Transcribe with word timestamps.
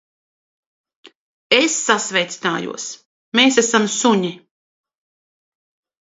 Es 1.57 1.73
sasveicinājos. 1.89 2.85
Mēs 3.39 3.59
esam 3.63 3.85
suņi. 3.97 4.31